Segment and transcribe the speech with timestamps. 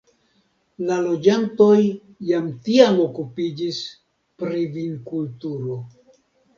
[0.87, 1.75] La loĝantoj
[2.31, 3.85] jam tiam okupiĝis
[4.43, 5.83] pri vinkulturo.